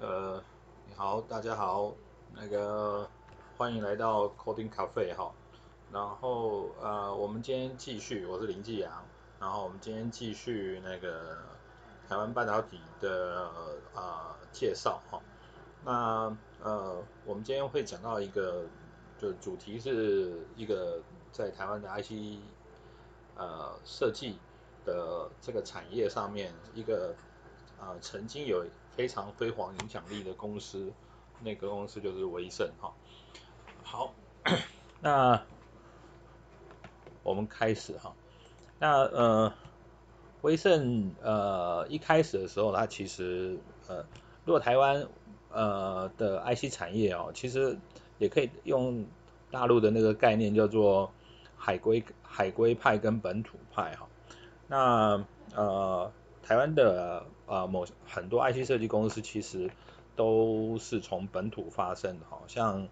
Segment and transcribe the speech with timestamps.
[0.00, 0.40] 呃，
[0.86, 1.92] 你好，大家好，
[2.32, 3.10] 那个
[3.56, 5.32] 欢迎来到 Coding Cafe 哈，
[5.90, 9.04] 然后呃，我们今天继续，我是林继阳，
[9.40, 11.38] 然后我们今天继续那个
[12.08, 13.50] 台湾半导体的、
[13.92, 15.20] 呃、介绍哈，
[15.84, 18.66] 那呃，我们今天会讲到一个，
[19.18, 21.02] 就主题是一个
[21.32, 22.38] 在台湾的 IC
[23.34, 24.38] 呃设计
[24.84, 27.16] 的这个产业上面一个、
[27.80, 28.64] 呃、曾经有。
[28.98, 30.92] 非常辉煌影响力的公司，
[31.40, 32.92] 那个公司就是威盛哈。
[33.84, 34.12] 好，
[35.00, 35.40] 那
[37.22, 38.12] 我们开始哈。
[38.80, 39.52] 那呃，
[40.42, 43.56] 威盛呃一开始的时候，它其实
[43.86, 44.04] 呃，
[44.44, 45.06] 如果台湾
[45.52, 47.78] 呃的 IC 产业哦，其实
[48.18, 49.06] 也可以用
[49.52, 51.08] 大陆的那个概念叫做
[51.56, 54.08] 海归海归派跟本土派哈。
[54.66, 56.10] 那呃。
[56.42, 59.70] 台湾的啊、呃、某很多 IC 设计公司其实
[60.16, 62.88] 都是从本土发生的，好像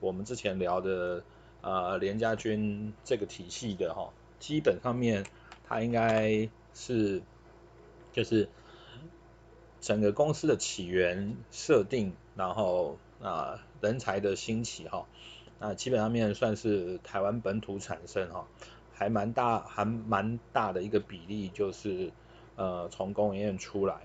[0.00, 1.22] 我们之前聊的
[1.60, 5.24] 呃联家军这个体系的哈，基本上面
[5.68, 7.22] 它应该是
[8.12, 8.48] 就是
[9.80, 15.06] 整个公司的起源设定，然后啊、人才的兴起哈，
[15.60, 18.48] 那基本上面算是台湾本土产生哈，
[18.92, 22.10] 还蛮大还蛮大的一个比例就是。
[22.56, 24.00] 呃，从工研院出来，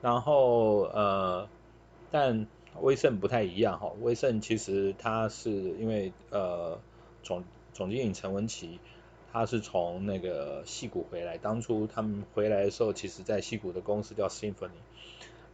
[0.00, 1.48] 然后呃，
[2.12, 2.46] 但
[2.80, 6.78] 威盛不太一样哈，威盛其实他是因为呃
[7.24, 8.78] 总总经理陈文琪，
[9.32, 14.78] 他是从那个戏谷回来，当初他们回来的时候，其实在戏谷的公司叫 Symphony，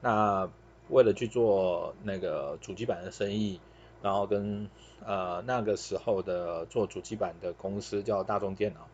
[0.03, 0.51] 那
[0.91, 3.58] 为了去做那个主机板的生意，
[4.03, 4.69] 然后跟
[5.03, 8.86] 呃那个时候的做主机板的公司叫大众电脑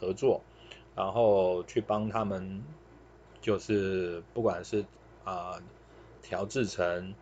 [0.00, 0.40] 合作，
[0.96, 2.64] 然后去帮他们。
[3.40, 4.84] 就是不管是
[5.24, 5.60] 啊
[6.22, 7.14] 调制成，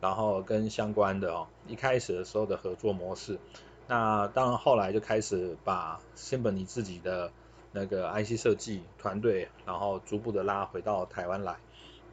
[0.00, 3.38] 然后跟相关的哦，一开始的时候的合作模式，
[3.86, 7.32] 那当然后来就开始把 Symphony 自己的
[7.72, 11.56] 那个 IC 设计团队，然后逐步的拉回到台湾来，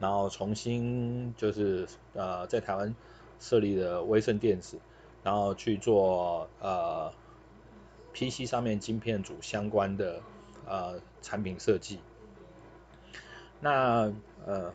[0.00, 2.94] 然后重新就是呃在台湾
[3.38, 4.78] 设立的威盛电子，
[5.22, 7.12] 然后去做呃
[8.14, 10.22] PC 上面晶片组相关的
[10.66, 12.00] 呃产品设计。
[13.66, 14.12] 那
[14.46, 14.72] 呃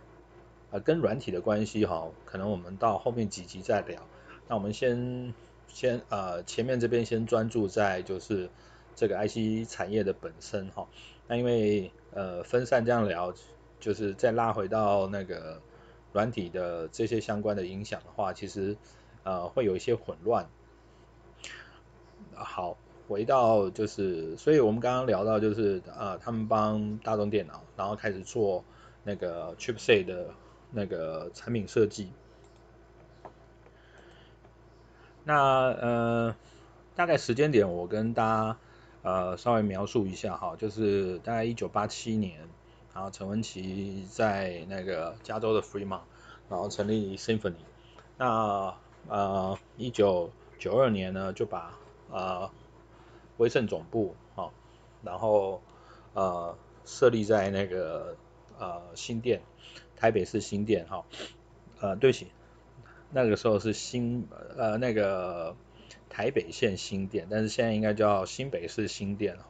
[0.70, 4.02] 呃跟软体的关系哈，可能我们到后面几集再聊。
[4.50, 5.34] 那我们先
[5.70, 8.50] 先呃前面这边先专注在就是
[8.94, 10.90] 这个 IC 产业的本身哈。
[11.30, 13.34] 那因为呃分散这样聊，
[13.80, 15.62] 就是再拉回到那个
[16.12, 18.76] 软体的这些相关的影响的话，其实
[19.24, 20.50] 呃会有一些混乱。
[22.34, 22.76] 好。
[23.08, 28.64] 回到就是，所以我们刚刚聊到就是、呃，他们帮大众电脑，然后开始做
[29.04, 30.34] 那个 chipset 的
[30.72, 32.12] 那个产品设计。
[35.24, 35.36] 那
[35.70, 36.36] 呃，
[36.96, 38.58] 大概时间点我跟大家
[39.04, 42.40] 呃稍微描述一下哈，就是大概一九八七年，
[42.94, 46.02] 然后陈文琪在那个加州的 Fremont，
[46.50, 47.54] 然后成立 Symphony。
[48.18, 48.74] 那
[49.08, 51.78] 呃一九九二年呢就把
[52.10, 52.50] 呃
[53.38, 54.52] 威盛总部，好，
[55.04, 55.62] 然后
[56.14, 58.16] 呃设立在那个
[58.62, 59.42] 呃新店，
[59.96, 61.04] 台北市新店，哈，
[61.80, 62.28] 呃对不起，
[63.10, 65.56] 那个时候是新呃那个
[66.10, 69.46] 台北县新店，但是现在应该叫新北市新店，哈，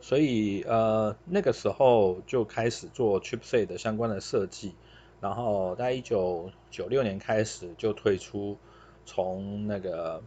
[0.00, 4.74] 所以呃那个时候就开始做 chipset 的相关的设计，
[5.22, 8.58] 然后在一九九六年开始就推出
[9.06, 10.22] 从那个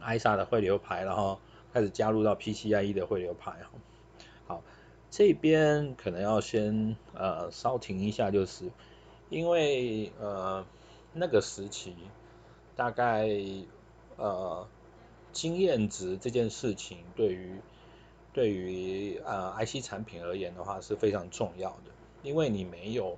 [0.00, 1.38] ISA 的汇流排，然后
[1.72, 3.70] 开始加入到 PCIe 的汇流排哈。
[4.46, 4.62] 好，
[5.16, 8.68] 这边可能要先呃稍停一下，就是
[9.30, 10.66] 因为呃
[11.12, 11.94] 那个时期
[12.74, 13.30] 大概
[14.16, 14.66] 呃
[15.32, 17.60] 经验值这件事情对于
[18.32, 21.92] 对于呃 IC 产品而言的话是非常重要的，
[22.24, 23.16] 因为你没有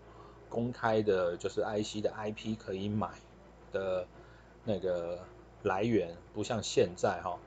[0.51, 3.09] 公开的就是 IC 的 IP 可以买
[3.72, 4.07] 的
[4.65, 5.19] 那个。
[5.63, 7.41] 来源不像现在哈，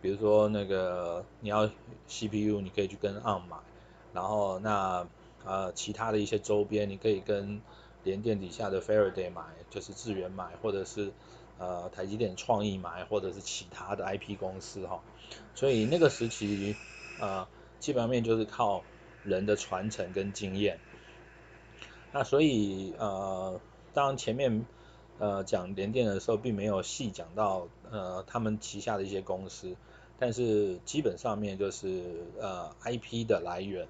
[0.00, 1.66] 比如说那个你要
[2.08, 3.56] CPU，你可以去跟 ARM 买，
[4.16, 5.06] 然后那
[5.44, 7.60] 呃其他的一些周边，你可以跟
[8.02, 11.12] 联电底下的 Faraday 买，就是智源买，或者是
[11.58, 15.02] 呃台积电创意买，或者是其他的 IP 公司哈，
[15.54, 16.74] 所以那个时期
[17.20, 17.46] 呃
[17.78, 18.82] 基本上面就是靠
[19.22, 20.80] 人的传承跟经验，
[22.12, 23.60] 那所以呃
[23.92, 24.64] 当前面。
[25.18, 29.74] 呃，讲联电的时候，并没有细讲到呃他们旗下的一些公司，
[30.18, 33.88] 但是基本上面就是呃 IP 的来源，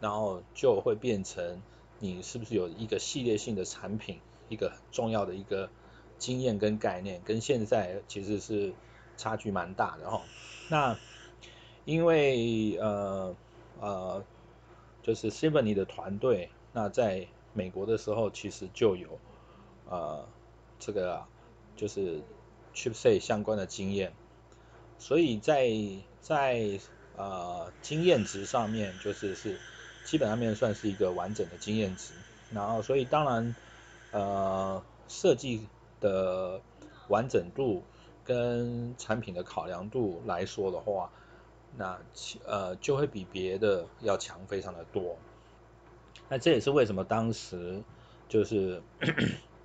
[0.00, 1.60] 然后就会变成
[1.98, 5.68] 你是不是有一个系列性的产品，一个很重要的一个
[6.18, 8.72] 经验跟概念，跟现在其实是
[9.16, 10.22] 差距蛮大的哈。
[10.68, 10.96] 那
[11.84, 13.34] 因为呃
[13.80, 14.24] 呃，
[15.02, 19.18] 就是 s i m o n y 的团队，那在美国的时候其实就有
[19.90, 20.24] 呃
[20.78, 21.24] 这个
[21.74, 22.22] 就是
[22.72, 24.12] chipset 相关的经验，
[24.98, 25.68] 所以在
[26.20, 26.78] 在
[27.16, 29.58] 呃经验值上面就是是。
[30.04, 32.14] 基本上面算是一个完整的经验值，
[32.50, 33.54] 然后所以当然，
[34.10, 35.66] 呃，设计
[36.00, 36.62] 的
[37.08, 37.82] 完整度
[38.24, 41.10] 跟产品的考量度来说的话，
[41.76, 42.00] 那
[42.46, 45.18] 呃就会比别的要强非常的多。
[46.30, 47.82] 那这也是为什么当时
[48.28, 48.82] 就是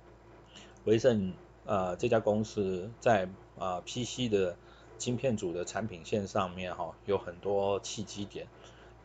[0.84, 1.32] 威盛
[1.64, 3.24] 呃这家公司在
[3.58, 4.56] 啊、呃、PC 的
[4.98, 8.46] 晶片组的产品线上面哈、有很多契机点，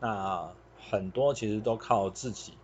[0.00, 0.52] 那。
[0.88, 2.54] 很多其实都靠自己，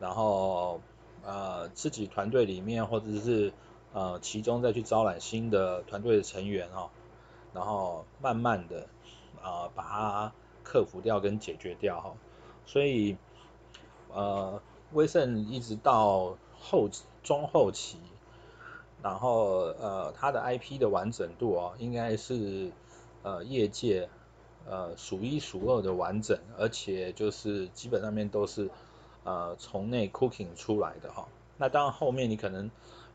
[0.00, 0.80] 然后
[1.24, 3.52] 呃自己团队里面或者是
[3.92, 6.90] 呃其中再去招揽新的团队的成员、哦，
[7.52, 8.88] 然后慢慢的
[9.42, 10.32] 啊、把它
[10.64, 12.16] 克服掉跟解决掉哈、哦，
[12.64, 13.16] 所以
[14.12, 14.60] 呃
[14.92, 16.88] 威盛一直到后
[17.22, 17.98] 中后期，
[19.02, 22.72] 然后呃它的 IP 的完整度、哦、应该是
[23.22, 24.08] 呃业界。
[24.68, 28.68] 呃，数一数二的完整，而且就是基本上面都是
[29.22, 31.28] 呃从内 cooking 出来的哈。
[31.56, 32.70] 那当然后面你可能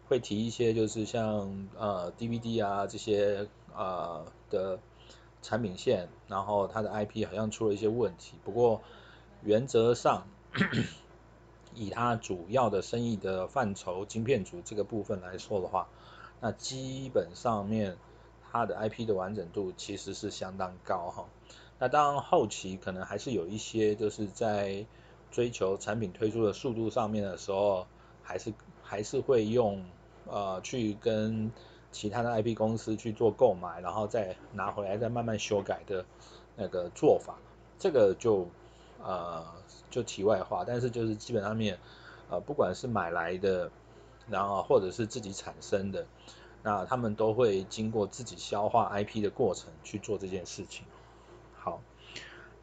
[0.08, 4.80] 会提一些，就是像呃 DVD 啊这些呃的
[5.42, 8.38] 产品线，然后它的 IP 好像出了一些问题。
[8.46, 8.82] 不过
[9.44, 10.28] 原则上，
[11.76, 15.90] 以它主要的生意的范畴，晶片组这个部分来说的话，
[16.40, 17.98] 那基本上面。
[18.52, 21.26] 它的 IP 的完整度其实是相当高哈，
[21.80, 24.86] 那当然后期可能还是有一些就是在
[25.32, 27.88] 追求产品推出的速度上面的时候，
[28.22, 28.54] 还是
[28.84, 29.86] 还是会用
[30.28, 31.50] 呃去跟
[31.94, 36.04] 其他的 IP 公司去做购买，然后再拿回来再慢慢修改的
[36.58, 37.38] 那个做法，
[37.80, 38.48] 这个就
[39.02, 39.46] 呃
[39.90, 41.80] 就题外话，但是就是基本上面
[42.30, 43.72] 呃不管是买来的，
[44.30, 46.06] 然后或者是自己产生的。
[46.64, 50.86] 那他们都会经过自己消化 IP 的过程去做这件事情。
[51.58, 51.82] 好，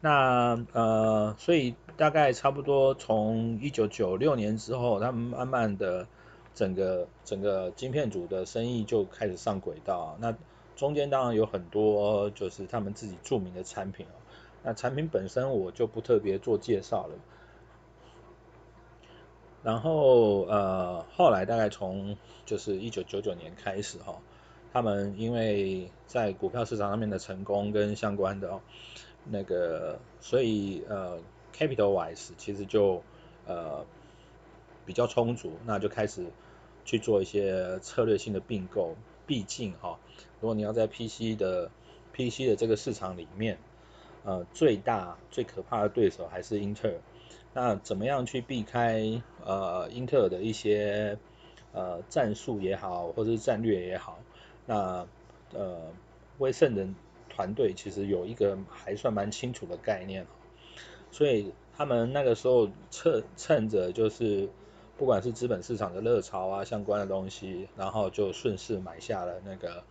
[0.01, 6.07] 那呃，所以大概差不多从一九九六年之后，他们慢慢的
[6.55, 10.17] 整个整个晶片组的生意就开始上轨道。
[10.19, 10.35] 那
[10.75, 14.05] 中间当然有很多就是他们自己著名的产品。
[14.63, 17.15] 那产品本身我就不特别做介绍了。
[19.63, 22.15] 然后呃，后来大概从
[22.45, 24.21] 就是一九九九年开始哈，
[24.71, 28.61] 他们因为在股票市场上面的成功跟相关的哦，
[29.25, 31.19] 那个所以呃
[31.53, 33.03] ，capital wise 其实就
[33.45, 33.85] 呃
[34.85, 36.25] 比较充足，那就开始
[36.85, 38.95] 去做一些策略性的并购。
[39.27, 39.99] 毕竟哈，
[40.39, 41.69] 如果你要在 PC 的
[42.13, 43.59] PC 的这个市场里面，
[44.23, 46.95] 呃，最大最可怕的对手还是英特尔。
[47.53, 51.17] 那怎么样去避开呃英特尔的一些
[51.73, 54.19] 呃战术也好，或者是战略也好？
[54.65, 55.07] 那
[55.53, 55.91] 呃
[56.37, 56.87] 威盛的
[57.27, 60.27] 团队其实有一个还算蛮清楚的概念，
[61.11, 64.49] 所以他们那个时候趁趁着就是
[64.97, 69.83] 不管是资本市场的热潮啊相关的东西，然后就顺势买下了那个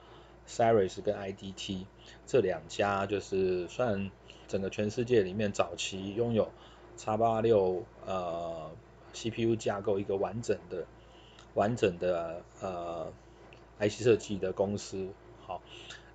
[0.47, 1.87] Siris 跟 IDT
[2.25, 4.11] 这两家，就是算
[4.47, 6.51] 整个全世界里面早期拥有。
[6.99, 8.71] X 八六呃
[9.15, 10.85] CPU 架构一个完整的
[11.55, 13.13] 完整的呃
[13.79, 15.09] IC 设计的公司，
[15.47, 15.63] 好，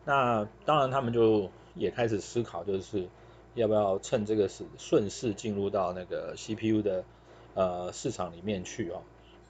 [0.03, 3.07] 那当然他们就也开始思考，就是
[3.55, 7.05] 要不要趁这个是顺势进入到那个 CPU 的
[7.53, 9.01] 呃市场里面去哦，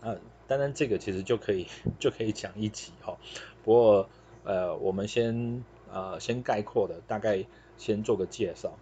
[0.02, 0.16] 那
[0.48, 1.68] 当然这个其实就可以
[2.00, 3.18] 就可以讲一集哈，
[3.64, 4.10] 不过
[4.44, 7.44] 呃我们先呃先概括的大概
[7.78, 8.78] 先做个介绍。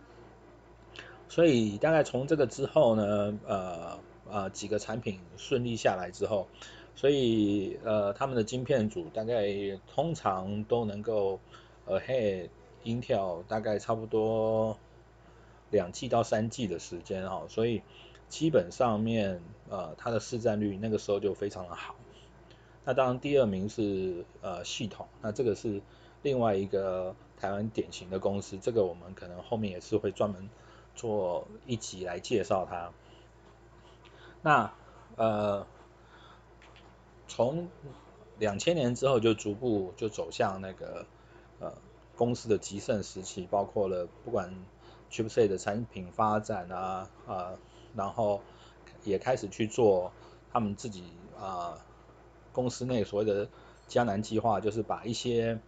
[1.32, 6.46] 所以大概从这个之后呢，呃呃几个产品顺利下来之后，
[6.94, 9.48] 所以呃他们的晶片组大概
[9.88, 11.40] 通常都能够
[11.86, 12.50] 呃 ahead
[12.84, 14.78] Intel 大概差不多
[15.70, 17.82] 两季到三季的时间哈，所以
[18.28, 21.96] 基本上面呃它的市占率那个时候就非常的好。
[22.84, 25.82] 那当然第二名是呃系统，那这个是
[26.24, 30.50] 另外一个台湾典型的公司，这个我们可能后面也是会专门。
[30.96, 32.92] 做一集来介绍它。
[34.42, 34.74] 那
[35.18, 35.68] 呃，
[37.28, 37.68] 从
[38.40, 41.06] 两千年之后就逐步就走向那个
[41.60, 41.74] 呃
[42.16, 44.54] 公司的极盛时期，包括了不管
[45.12, 47.54] chipset 的产品发展啊啊、
[47.96, 48.42] 然后
[49.04, 50.12] 也开始去做
[50.52, 51.04] 他们自己
[51.40, 51.78] 啊、
[52.52, 53.48] 公司内所谓的
[53.88, 55.60] 江南计划，就是把一些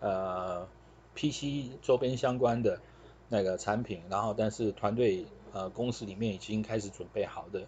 [0.00, 0.68] 呃
[1.14, 2.80] PC 周边相关的
[3.28, 7.66] 那个产品，然后但是团队呃公司里面已经开始准备好的，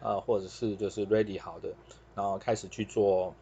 [0.00, 1.74] 呃或者是就是 ready 好的，
[2.14, 3.34] 然后开始去做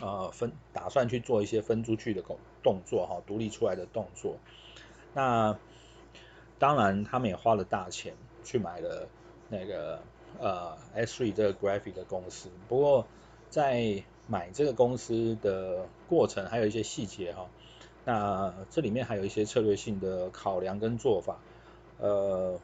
[0.00, 4.36] 呃分打算去做一些分出去的工动作哈，独立出来的动作，
[5.14, 5.58] 那。
[6.56, 9.08] 当然，他们也花了大钱去买了
[9.50, 10.00] 那个
[10.38, 12.48] 呃 S3 这个 graphic 的公司。
[12.68, 13.06] 不过
[13.50, 17.50] 在买这个公司的过程还有一些细节哈，
[18.04, 21.38] 那这里面还有一些策略性的考量跟做法。
[21.98, 22.58] 呃，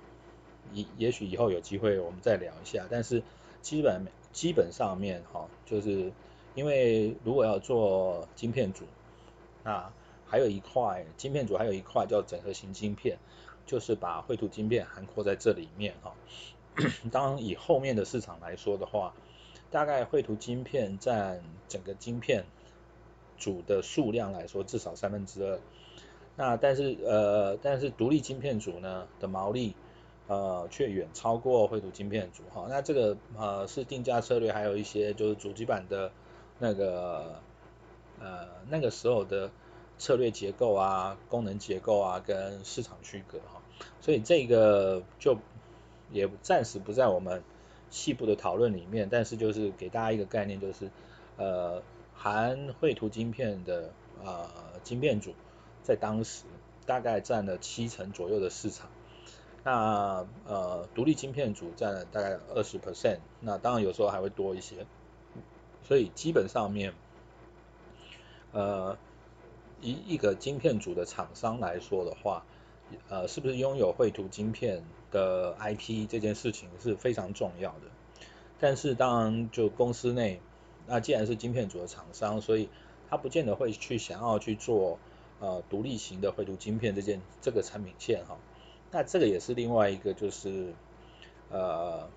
[0.72, 2.86] 也也许以后有机会我们再聊一下。
[2.90, 3.22] 但是
[3.62, 6.12] 基本基本上面哈，就是
[6.54, 8.84] 因为如果要做晶片组，
[9.64, 9.90] 那
[10.26, 13.18] 还有一块晶片组还有一块叫整合型晶片。
[13.66, 16.12] 就是把绘图晶片涵括在这里面哈。
[17.12, 19.14] 当以后面的市场来说的话，
[19.70, 22.46] 大概绘图晶片占整个晶片
[23.40, 25.58] 组的数量来说，至少三分之二。
[26.36, 29.74] 那但是呃，但是独立晶片组呢的毛利
[30.28, 32.66] 呃却远超过绘图晶片组哈。
[32.68, 36.12] 那这个呃是定价策略，还有一些就是主机板的
[36.60, 37.40] 那个
[38.20, 39.50] 呃那个时候的
[39.98, 43.60] 策略结构啊、功能结构啊跟市场区隔哈。
[44.00, 45.36] 所以这个就
[46.12, 47.42] 也暂时不在我们
[47.90, 50.90] 细部的讨论里面，但是就是给大家一个概念，就是
[51.36, 51.82] 呃
[52.22, 54.46] 含绘图晶片的呃
[54.82, 55.32] 晶片组
[55.82, 56.44] 在当时
[56.84, 58.90] 大概占了七成左右的市场，
[59.64, 64.84] 那呃独立晶片组占了大概二十 percent，那当然有时候还会多一些，
[65.82, 66.92] 所以基本上面
[68.52, 68.98] 呃
[69.80, 72.44] 一一个晶片组的厂商来说的话。
[73.08, 77.82] 呃，是不是拥有绘图晶片的 IP 这件事情是非常重要的。
[78.58, 80.40] 但是当然，就公司内，
[80.90, 82.68] 那既然是晶片组的厂商，所以
[83.08, 84.98] 他不见得会去想要去做
[85.38, 88.36] 呃独立型的绘图晶片这件这个产品线哈。
[88.90, 90.74] 那这个也是另外一个就是
[91.50, 92.08] 呃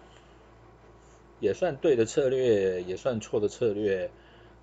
[1.40, 4.10] 也算对的策略，也算错的策略。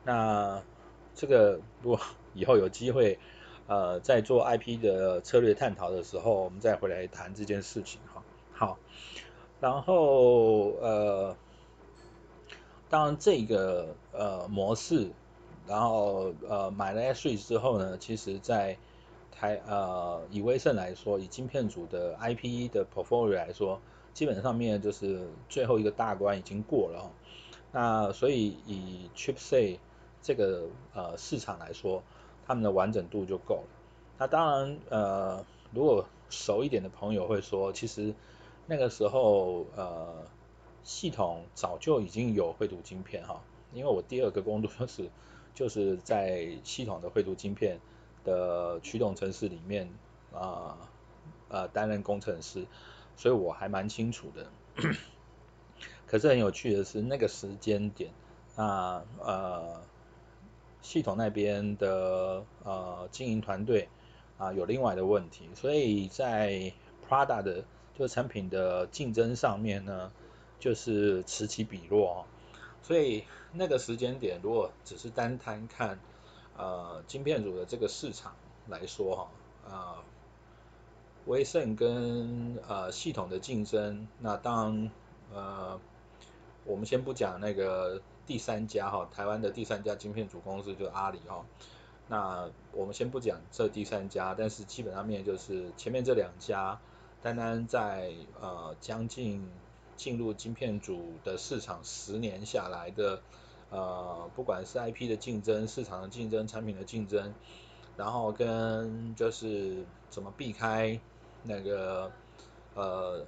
[0.04, 0.62] 那
[1.14, 2.00] 这个如果
[2.34, 3.18] 以后有机会。
[3.66, 8.24] 呃，在做 IP 的策略探讨的时候，我们再回来谈这件事情哈。
[8.52, 8.78] 好，
[9.60, 11.36] 然后呃，
[12.90, 15.10] 当然这个呃模式，
[15.66, 18.76] 然后呃买了 S3 之后呢，其实在
[19.30, 23.80] 台呃以威盛来说，以晶片组的 IP 的 portfolio 来说，
[24.12, 27.10] 基本上面就是最后一个大关已经过了。
[27.72, 29.78] 那所以以 chipset
[30.20, 32.02] 这个呃市场来说。
[32.46, 33.68] 他们的完整度就够了。
[34.18, 38.12] 那当然，呃，如果熟一点的朋友会说，其实
[38.66, 40.24] 那个时候，呃，
[40.82, 43.42] 系统早就已经有绘图晶片哈。
[43.72, 45.10] 因为我第二个工作就是
[45.54, 47.80] 就是在系统的绘图晶片
[48.24, 49.88] 的驱动程式里面
[50.32, 50.78] 啊
[51.48, 52.66] 呃，呃担任工程师，
[53.16, 54.50] 所以我还蛮清楚的。
[56.06, 58.10] 可是很有趣的是，那个时间点，
[58.56, 59.82] 那呃。
[60.82, 63.90] 系统那边的呃经营团队
[64.38, 66.72] 啊有另外的问题，所以在
[67.06, 70.10] Prada 的这个产品的竞争上面呢，
[70.60, 72.26] 就是此起彼落。
[72.82, 75.98] 所以那个时间点，如果只是单单看
[76.56, 78.36] 呃晶片组的这个市场
[78.68, 79.28] 来说哈，
[79.68, 79.96] 呃
[81.26, 84.90] 威盛跟呃系统的竞争，那当
[85.34, 85.80] 呃
[86.64, 88.00] 我们先不讲那个。
[88.26, 91.44] 第三家哈，台湾的第三家晶片组公司就是阿里哈。
[92.06, 96.78] 那我们先不讲这第三家，但是基本上面就是前面这两家，
[97.22, 99.50] 单单在呃将近
[100.00, 103.20] 进入晶片组的市场十年下来的
[103.68, 107.34] 呃，不管是 IP 的竞争、市场的竞争、产品的竞争，
[107.98, 110.98] 然后跟就是怎么避开
[111.42, 112.10] 那个
[112.74, 113.26] 呃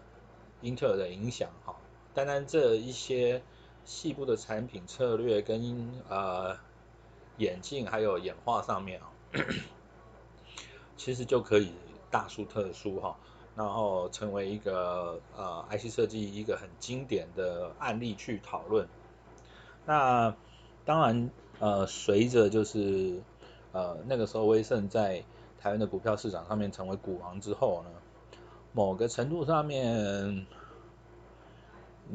[0.62, 1.76] 英特尔的影响哈，
[2.14, 3.42] 单单这一些。
[3.84, 6.56] 细部的产品策略跟呃
[7.38, 9.10] 演进还有演化上面啊，
[10.96, 11.72] 其实就可以
[12.08, 13.18] 大书特书哈，
[13.56, 18.88] 然后成为一个呃 IC 设计一个很经典的案例去讨论。
[19.86, 20.34] 那
[20.84, 23.20] 当然呃随着就是
[23.72, 25.24] 呃那个时候威盛在
[25.60, 27.90] 台湾的股票市场上面成为股王之后呢，
[28.72, 30.46] 某个程度上面。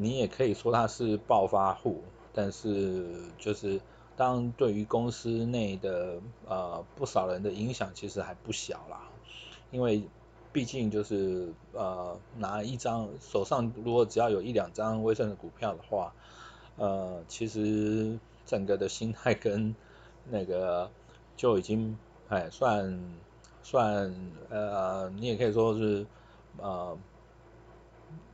[0.00, 3.80] 你也可以说他是暴发户，但是就是
[4.16, 9.08] 当对于公司内的呃不少人的影响其实还不小啦，
[9.72, 10.08] 因为
[10.52, 16.14] 毕竟就是呃拿一张手上如果只要有一两张威盛的股票的话，
[16.76, 19.74] 呃其实整个的心态跟
[20.30, 20.90] 那个
[21.36, 22.98] 就已经哎算
[23.62, 24.14] 算
[24.48, 26.06] 呃你也可以说是
[26.56, 26.96] 呃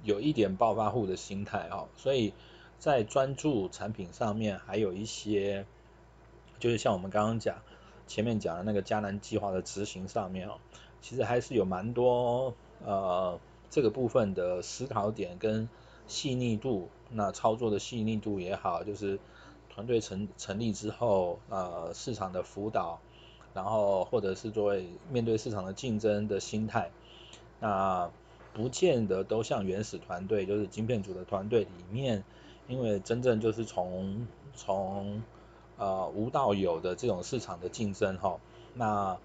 [0.05, 2.33] 有一点暴发户的心态哦，所以
[2.79, 5.67] 在专注产品上面还有一些
[6.61, 7.63] 就是像我们刚刚讲
[8.07, 10.59] 前面讲的那个嘉南计划的执行上面哦。
[11.05, 15.69] 其实还是有蛮多呃这个部分的思考点跟
[16.07, 19.19] 细腻度，那操作的细腻度也好，就是
[19.69, 23.01] 团队成成立之后呃市场的辅导，
[23.53, 26.91] 然后或者是作为面对市场的竞争的心态，
[27.61, 28.11] 那
[28.55, 32.25] 不见得都像原始团队，就是晶片组的团队里面，
[32.67, 35.23] 因为真正就是从从
[35.77, 38.41] 呃无到有的这种市场的竞争哈，
[38.73, 39.19] 那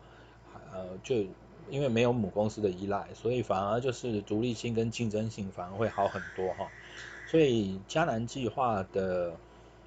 [0.74, 1.24] 呃就。
[1.70, 6.68] 因为没有母公司的依赖，所以反而就是独立性跟竞争性反而会好很多哈。
[7.28, 9.36] 所以嘉南计划的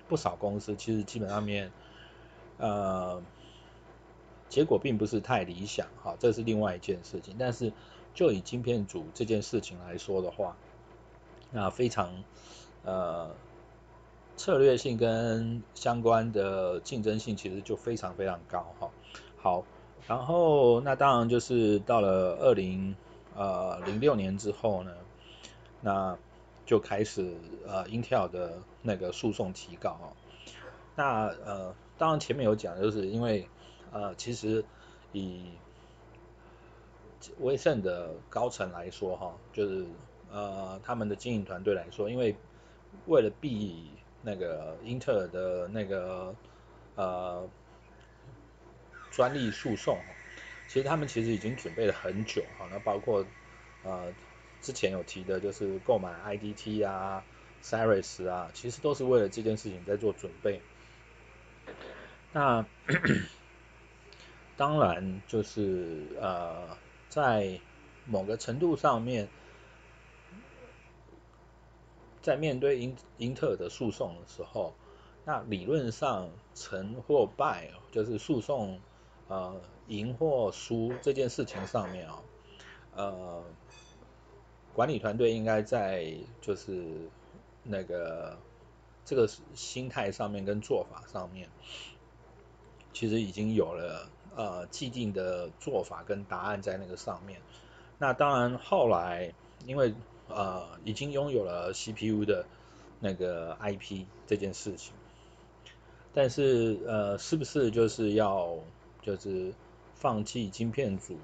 [0.08, 1.72] 不少公司其实基本上面，
[2.58, 3.22] 呃，
[4.48, 7.36] 结果并不是太理想哈，这是另外一件事情。
[7.38, 7.72] 但是
[8.14, 10.56] 就以晶片组这件事情来说的话，
[11.50, 12.22] 那非常
[12.84, 13.34] 呃
[14.36, 18.90] 策略性跟相关的竞争性其实就非常非常高哈。
[19.36, 19.64] 好。
[20.08, 22.94] 然后，那当然就是到了二零
[23.34, 24.92] 呃零六年之后呢，
[25.80, 26.18] 那
[26.66, 27.34] 就开始
[27.66, 29.96] 呃 Intel 的那个诉讼提告。
[30.96, 33.48] 那呃，当然前面有讲，就是因为
[33.92, 34.64] 呃，其实
[35.12, 35.52] 以
[37.38, 39.86] 威盛的高层来说哈，就是
[40.30, 42.36] 呃他们的经营团队来说，因为
[43.06, 43.88] 为了避
[44.20, 46.34] 那个英特尔的那个
[46.96, 47.48] 呃。
[49.12, 50.00] 专利诉讼，
[50.66, 53.24] 其实他们其实已经准备了很久，哈，那包括
[53.84, 54.12] 呃
[54.60, 57.22] 之前有提的，就是购买 IDT 啊、
[57.62, 60.60] Ceres 啊，其实都是为了这件事情在做准备。
[62.32, 62.64] 那
[64.56, 66.76] 当然就是呃
[67.08, 67.60] 在
[68.06, 69.28] 某个程度上面，
[72.22, 74.72] 在面对英英特尔的诉讼的时候，
[75.26, 78.80] 那理论上成或败就是诉讼。
[79.28, 82.22] 呃，赢或输这件事情上面啊、
[82.94, 83.44] 哦，呃，
[84.74, 86.84] 管理团队应该在就是
[87.62, 88.36] 那个
[89.04, 91.48] 这个心态上面跟做法上面，
[92.92, 97.40] 其实已经有了呃既定的做法跟答案在那个上面。
[97.98, 99.32] 那当然后来
[99.66, 99.94] 因为
[100.28, 102.44] 呃已经拥有了 CPU 的
[103.00, 104.92] 那个 IP 这件事情，
[106.12, 108.58] 但是呃是不是就是要
[109.02, 109.52] 就是
[109.94, 111.16] 放弃晶片组，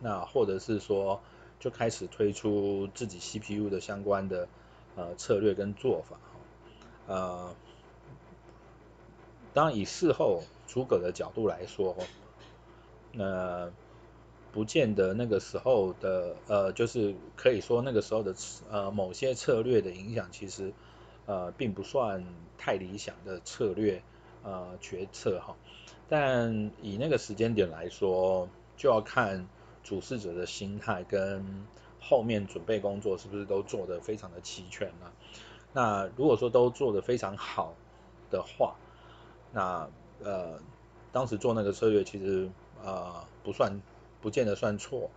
[0.00, 1.20] 那或者是说
[1.58, 4.48] 就开始推出自己 CPU 的相关的
[4.96, 6.18] 呃策略跟做法，
[7.06, 7.54] 呃，
[9.52, 11.96] 当然以事后诸葛的角度来说，
[13.12, 13.70] 那
[14.52, 18.34] 不见得那个时候的呃就是可以说那个时候的
[18.70, 20.72] 呃某些策略的影响，其实
[21.26, 22.24] 呃并不算
[22.58, 24.02] 太理想的策略
[24.42, 25.56] 呃决策哈。
[26.10, 29.46] 但以那个时间点来说，就要看
[29.84, 31.64] 主事者的心态跟
[32.00, 35.12] 后面准备工作是不是都做得非常的齐全了。
[35.72, 37.74] 那如果说都做得非常好
[38.28, 38.74] 的话，
[39.52, 39.88] 那
[40.24, 40.58] 呃
[41.12, 42.50] 当时做那个策略其实
[42.82, 43.80] 呃不算
[44.20, 45.08] 不见得算错。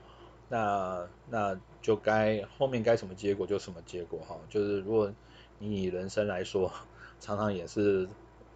[0.47, 4.37] 那那就该后面该什么结果就什么结果哈。
[4.47, 5.11] 就是如果
[5.57, 6.71] 你以人生来说，
[7.19, 8.07] 常常也是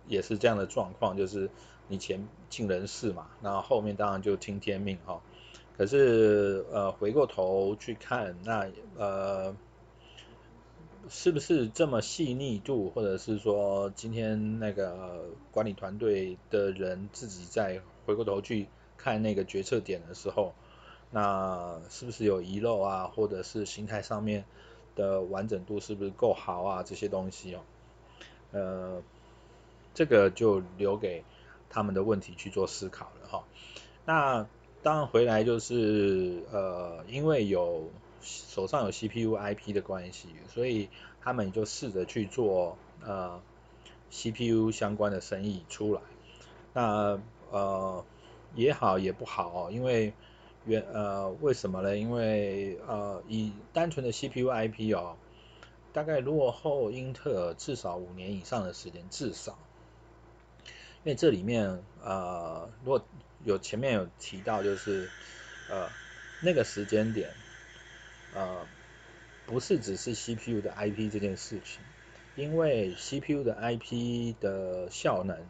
[0.08, 1.50] 也是这样的状况，就是。
[1.88, 5.21] 你前尽人事嘛，那后面当然就听天命哈。
[5.78, 9.56] 可是呃回过头去看，那呃
[11.08, 20.54] 是不是这么细腻度，或者是说今天那个管理团队的人自己在回过头去看那个决策点的时候，
[21.12, 24.45] 那是不是有遗漏啊，或者是心态上面
[24.95, 26.84] 的完整度是不是够好啊？
[26.84, 27.60] 这些东西哦，
[28.52, 29.04] 呃，
[29.93, 31.23] 这个就留给。
[31.69, 33.43] 他们的问题去做思考了哈，
[34.06, 34.47] 那
[34.84, 37.89] 当然回来就是呃，因为有
[38.21, 40.89] 手上有 CPU IP 的关系，所以
[41.21, 43.41] 他们就试着去做呃
[44.12, 46.01] CPU 相关的生意出来。
[46.73, 47.19] 那
[47.51, 48.06] 呃
[48.56, 50.13] 也好也不好，因为
[50.65, 51.97] 原呃为什么呢？
[51.97, 55.17] 因为呃以单纯的 CPU IP 哦，
[55.91, 59.58] 大概落后英特尔至少五年以上的时间，至少。
[61.08, 63.08] 因为这里面呃，如果
[63.46, 65.10] 有前面有提到，就是
[65.70, 65.88] 呃
[66.41, 67.30] 那个时间点
[68.36, 68.67] 呃，
[69.46, 71.82] 不是只是 CPU 的 IP 这件事情，
[72.36, 75.46] 因为 CPU 的 IP 的效能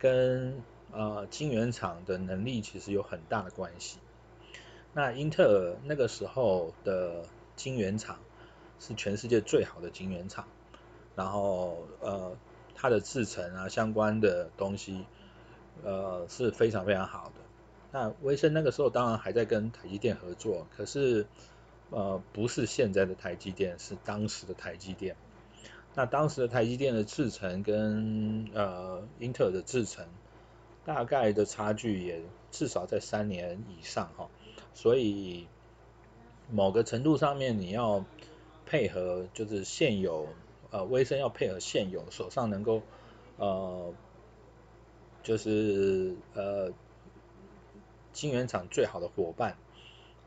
[0.00, 0.60] 跟
[0.90, 3.98] 呃晶圆厂的能力其实有很大的关系。
[4.92, 8.18] 那英特尔那个时候的晶圆厂
[8.80, 10.48] 是全世界最好的晶圆厂，
[11.14, 12.36] 然后呃
[12.74, 15.04] 它的制程啊相关的东西
[15.82, 17.34] 呃是非常非常好的。
[17.92, 21.26] 那威盛那个时候当然还在跟台积电合作，可是
[21.90, 25.16] 呃不是现在的台积电，是当时的台积电。
[25.94, 30.04] 那当时的台积电的制程跟呃英特尔的制程
[30.84, 34.28] 大概的差距也至少在三年以上哈。
[34.74, 35.46] 所以
[36.50, 38.04] 某个程度上面，你要
[38.66, 40.26] 配合，就是现有
[40.74, 42.82] 呃，威盛要配合现有手上能够
[43.36, 43.94] 呃，
[45.22, 46.72] 就是呃，
[48.12, 49.56] 晶圆厂最好的伙伴，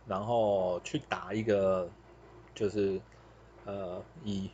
[0.07, 1.89] 然后去打一个，
[2.55, 3.01] 就是
[3.65, 4.49] 呃，以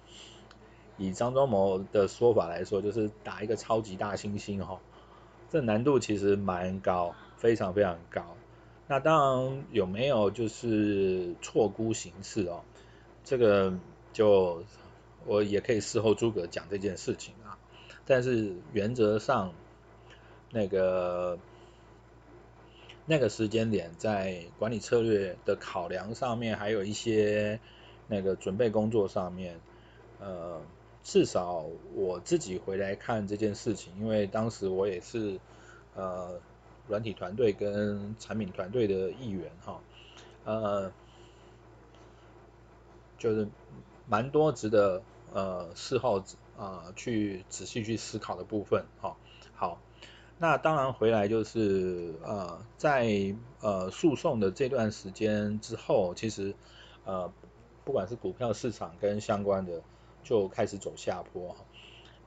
[0.98, 4.80] 以张忠谋的说法来说，就是打一个超级大猩猩哈，
[5.52, 8.36] 这难度其实蛮高，非常非常高。
[8.88, 12.64] 那当然有没有就是错估形势哦？
[13.24, 13.78] 这个
[14.12, 14.64] 就
[15.26, 17.58] 我也可以事后诸葛讲这件事情啊。
[18.06, 19.54] 但是原则上，
[20.52, 21.38] 那个
[23.06, 27.60] 那个时间点在管理策略的考量上面，还有一些
[28.08, 29.60] 那个准备工作上面，
[30.20, 30.62] 呃，
[31.04, 35.40] 至少我自己回来看这件事情，因为当时我也是
[35.96, 36.40] 呃。
[36.86, 39.80] 软体团队跟产品团队的一员哈，
[40.44, 40.92] 呃，
[43.18, 43.48] 就是
[44.06, 45.02] 蛮多值得
[45.34, 46.20] 呃事后
[46.58, 49.18] 啊、呃、去仔细去思考的部分哈。
[49.54, 49.82] 好，
[50.38, 56.56] 那当然回来就是呃在呃诉讼的这段时间之后，其实
[57.04, 57.34] 呃
[57.84, 59.82] 不管是股票市场跟相关的
[60.24, 61.56] 就开始走下坡，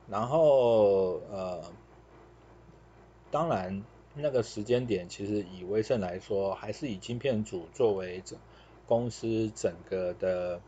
[0.07, 1.63] 然后呃
[3.31, 3.83] 当然。
[4.19, 8.39] 那个时间点，其实以威盛来说，还是以晶片组作为整
[8.87, 10.59] 公司整个的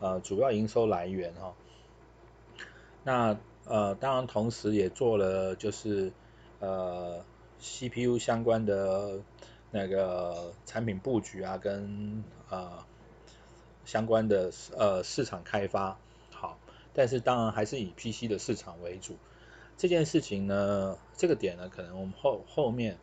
[0.00, 1.54] 呃主要营收来源哈。
[3.04, 6.12] 那呃当然同时也做了就是
[6.60, 7.24] 呃
[7.60, 9.20] CPU 相关的
[9.70, 12.84] 那个产品布局啊，跟呃
[13.84, 15.98] 相关的呃市场开发
[16.30, 16.58] 好，
[16.94, 19.16] 但是当然还是以 PC 的市场为主。
[19.76, 22.98] 这件事情呢，这个点呢，可能我们后后面，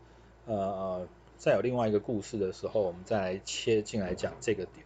[0.46, 4.86] 呃，再有另外一个故事的时候，我们再来切进来讲这个点。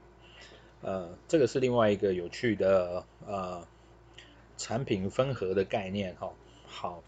[0.81, 3.67] 呃，这个是另外一个有趣的呃
[4.57, 6.31] 产品分合的概念哈。
[6.65, 7.03] 好，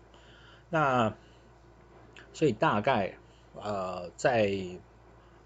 [0.69, 1.15] 那
[2.33, 3.17] 所以大概
[3.55, 4.51] 呃在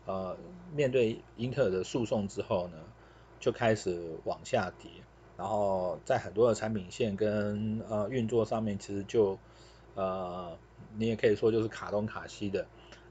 [0.05, 0.37] 呃
[0.73, 2.77] 面对英特尔的诉讼之后呢，
[3.39, 4.89] 就开始往下跌。
[5.37, 9.37] 然后在很多的产品线跟呃运作上面，其实就
[9.93, 10.57] 呃
[10.97, 12.65] 你也可以说就是卡东卡西的，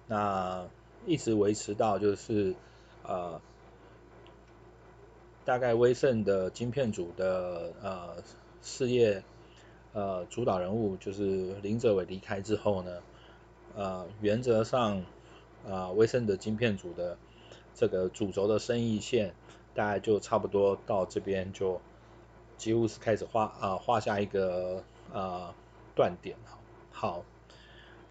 [0.07, 0.67] 那
[1.05, 2.55] 一直维持到就是
[3.03, 3.43] 呃
[5.45, 8.17] 大概威盛的晶片组的呃
[8.63, 9.23] 事业
[9.93, 12.99] 呃主导人物就是林哲伟离开之后呢，
[13.77, 14.99] 呃原则上
[15.67, 17.19] 啊、呃、威盛的晶片组的
[17.75, 19.35] 这个主轴的生意线
[19.75, 21.81] 大概就差不多到这边就。
[22.57, 25.53] 几乎是开始画啊画下一个呃
[25.97, 26.37] 断点，
[26.93, 27.25] 好，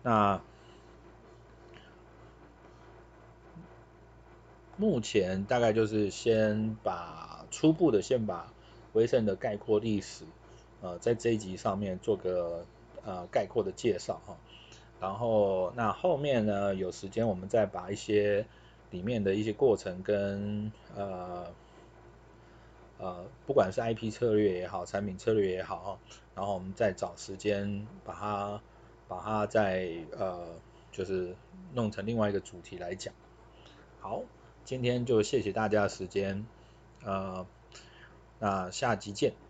[0.04, 0.42] 那
[4.78, 8.54] 目前大概就是先把初步的先把
[8.94, 10.26] 威盛的概括历史
[10.82, 12.66] 呃在这一集上面做个
[13.06, 14.38] 呃概括的介绍哈，
[15.00, 18.46] 然后那后面呢有时间我们再把一些
[18.92, 21.48] 里面的一些过程跟呃。
[23.00, 26.00] 呃，不管是 IP 策略也好，产品策略也好，
[26.36, 28.62] 然后我们再找时间把它
[29.10, 30.48] 把它再呃，
[30.90, 31.36] 就是
[31.74, 33.14] 弄成另外一个主题来讲。
[34.00, 34.22] 好，
[34.66, 36.46] 今天就谢谢大家的时间，
[37.04, 37.46] 呃，
[38.40, 39.43] 那下集见。